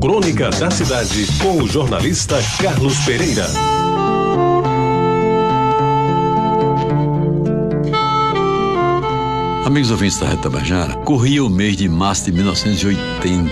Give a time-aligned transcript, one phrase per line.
[0.00, 3.46] Crônica da Cidade, com o jornalista Carlos Pereira.
[9.66, 13.50] Amigos ouvintes da Reta Bajara, corria o mês de março de 1980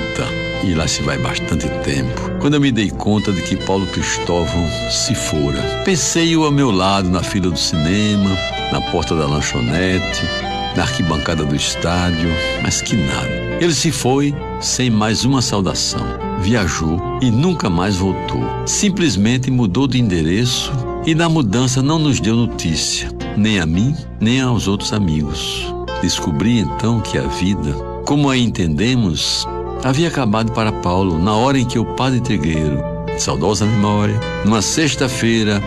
[0.64, 4.66] e lá se vai bastante tempo, quando eu me dei conta de que Paulo Cristóvão
[4.90, 5.82] se fora.
[5.84, 8.30] Pensei-o ao meu lado na fila do cinema,
[8.72, 10.22] na porta da lanchonete,
[10.74, 12.30] na arquibancada do estádio,
[12.62, 13.58] mas que nada.
[13.60, 16.27] Ele se foi sem mais uma saudação.
[16.41, 18.43] Viajou e nunca mais voltou.
[18.67, 20.72] Simplesmente mudou de endereço
[21.07, 25.72] e na mudança não nos deu notícia, nem a mim, nem aos outros amigos.
[26.00, 27.72] Descobri então que a vida,
[28.04, 29.46] como a entendemos,
[29.82, 34.62] havia acabado para Paulo na hora em que o padre Trigueiro, de saudosa memória, numa
[34.62, 35.61] sexta-feira,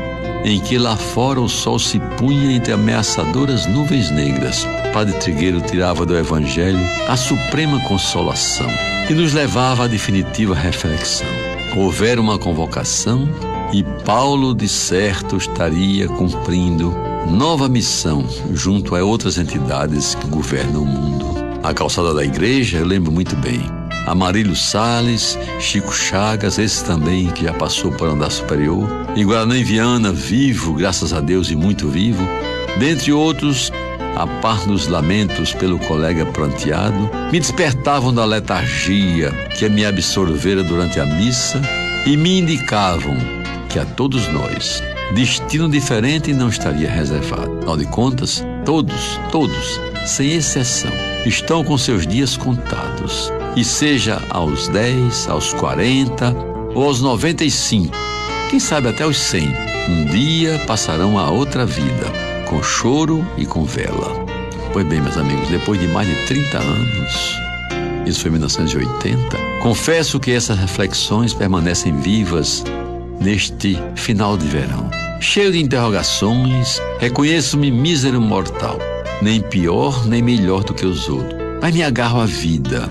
[0.45, 6.06] em que lá fora o sol se punha entre ameaçadoras nuvens negras, Padre Trigueiro tirava
[6.06, 8.67] do Evangelho a suprema consolação
[9.12, 11.28] e nos levava à definitiva reflexão.
[11.76, 13.28] Houvera uma convocação
[13.74, 16.95] e Paulo, de certo, estaria cumprindo
[17.30, 21.26] nova missão junto a outras entidades que governam o mundo.
[21.62, 23.62] A calçada da igreja, eu lembro muito bem.
[24.08, 30.14] Amarílio Sales, Chico Chagas, esse também que já passou para andar superior, e Guaraná Viana,
[30.14, 32.25] vivo, graças a Deus e muito vivo,
[32.80, 33.73] dentre outros,
[34.16, 41.00] a par dos lamentos pelo colega pranteado, me despertavam da letargia que me absorvera durante
[41.00, 41.62] a missa
[42.06, 43.16] e me indicavam
[43.70, 44.81] que a todos nós
[45.14, 47.58] destino diferente não estaria reservado.
[47.58, 50.92] Afinal de contas, todos, todos, sem exceção,
[51.25, 53.31] estão com seus dias contados.
[53.56, 56.34] E seja aos 10, aos 40
[56.73, 57.94] ou aos 95,
[58.50, 59.53] quem sabe até os 100,
[59.90, 64.25] um dia passarão a outra vida, com choro e com vela.
[64.73, 67.39] Pois bem, meus amigos, depois de mais de 30 anos,
[68.05, 72.63] isso foi em 1980, confesso que essas reflexões permanecem vivas
[73.22, 74.91] neste final de verão.
[75.22, 78.78] Cheio de interrogações, reconheço-me mísero mortal,
[79.22, 81.40] nem pior nem melhor do que os outros.
[81.61, 82.90] Mas me agarro à vida,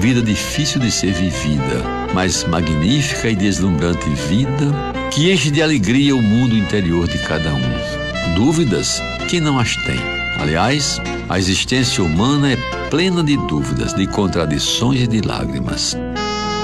[0.00, 1.82] vida difícil de ser vivida,
[2.12, 4.66] mas magnífica e deslumbrante vida
[5.10, 8.07] que enche de alegria o mundo interior de cada um.
[8.34, 9.02] Dúvidas?
[9.28, 9.98] Quem não as tem?
[10.38, 12.56] Aliás, a existência humana é
[12.88, 15.96] plena de dúvidas, de contradições e de lágrimas.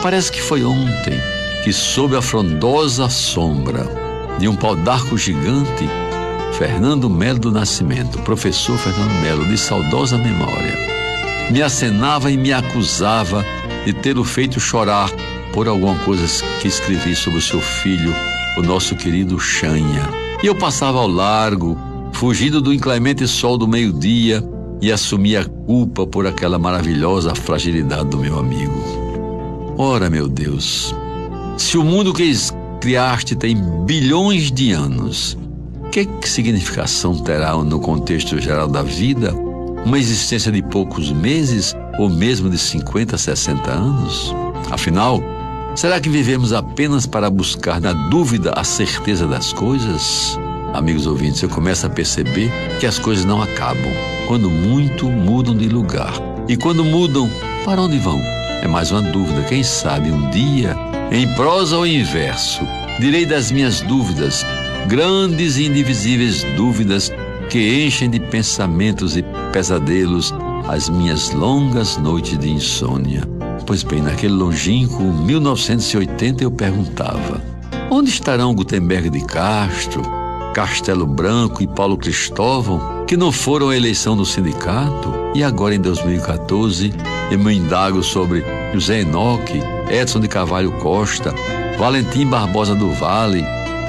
[0.03, 1.21] Parece que foi ontem
[1.63, 3.87] que, sob a frondosa sombra
[4.39, 5.89] de um pau d'arco gigante,
[6.57, 10.77] Fernando Melo do Nascimento, professor Fernando Melo, de saudosa memória,
[11.51, 13.45] me acenava e me acusava
[13.85, 15.11] de ter o feito chorar
[15.53, 16.25] por alguma coisa
[16.61, 18.15] que escrevi sobre o seu filho,
[18.57, 20.24] o nosso querido Chanha.
[20.45, 21.75] E eu passava ao largo,
[22.13, 24.45] fugindo do inclemente sol do meio-dia,
[24.79, 28.75] e assumia a culpa por aquela maravilhosa fragilidade do meu amigo.
[29.79, 30.95] Ora, meu Deus,
[31.57, 32.31] se o mundo que
[32.79, 33.57] criaste tem
[33.87, 35.39] bilhões de anos,
[35.91, 39.35] que, que significação terá no contexto geral da vida
[39.87, 44.35] uma existência de poucos meses ou mesmo de 50, 60 anos?
[44.71, 45.23] Afinal,
[45.75, 50.39] será que vivemos apenas para buscar na dúvida a certeza das coisas?
[50.73, 53.93] Amigos ouvintes, eu começo a perceber que as coisas não acabam.
[54.27, 56.13] Quando muito, mudam de lugar.
[56.49, 57.31] E quando mudam,
[57.65, 58.21] para onde vão?
[58.63, 59.43] É mais uma dúvida.
[59.43, 60.77] Quem sabe um dia
[61.13, 62.67] em prosa ou em verso,
[62.99, 64.45] direi das minhas dúvidas,
[64.89, 67.13] grandes e indivisíveis dúvidas
[67.51, 70.35] que enchem de pensamentos e pesadelos
[70.67, 73.23] as minhas longas noites de insônia.
[73.67, 77.43] Pois bem, naquele longínquo 1980 eu perguntava:
[77.91, 80.03] onde estarão Gutenberg de Castro,
[80.53, 85.15] Castelo Branco e Paulo Cristóvão, que não foram à eleição do sindicato?
[85.35, 86.93] E agora em 2014
[87.31, 88.45] eu me indago sobre
[88.75, 91.35] José Enoque, Edson de Carvalho Costa,
[91.79, 93.45] Valentim Barbosa do Vale,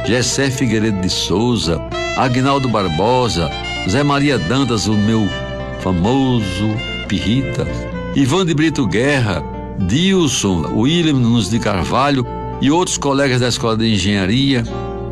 [0.06, 1.82] Gessé Figueiredo de Souza,
[2.16, 3.52] Agnaldo Barbosa,
[3.90, 5.28] Zé Maria Dantas, o meu
[5.82, 6.70] famoso
[7.08, 7.68] Pirrita,
[8.16, 9.44] Ivan de Brito Guerra,
[9.80, 12.26] Dilson, William Nunes de Carvalho
[12.62, 14.64] e outros colegas da Escola de Engenharia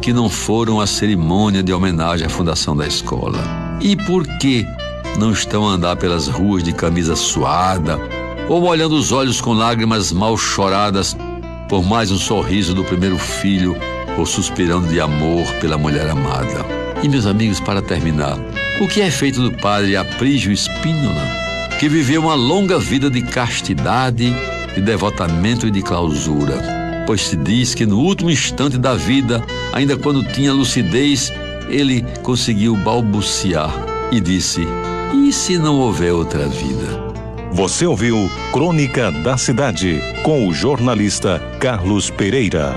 [0.02, 3.40] que não foram à cerimônia de homenagem à fundação da escola.
[3.82, 4.68] E por que
[5.18, 7.98] não estão a andar pelas ruas de camisa suada,
[8.50, 11.16] ou molhando os olhos com lágrimas mal choradas
[11.70, 13.78] por mais um sorriso do primeiro filho,
[14.18, 16.66] ou suspirando de amor pela mulher amada.
[17.02, 18.38] E meus amigos, para terminar,
[18.82, 21.26] o que é feito do padre Aprígio Espínola,
[21.80, 24.34] que viveu uma longa vida de castidade,
[24.76, 26.62] de devotamento e de clausura?
[27.06, 29.44] Pois se diz que no último instante da vida,
[29.74, 31.32] ainda quando tinha lucidez,
[31.70, 33.74] ele conseguiu balbuciar
[34.12, 34.62] e disse:
[35.14, 37.04] E se não houver outra vida?
[37.52, 42.74] Você ouviu Crônica da Cidade com o jornalista Carlos Pereira.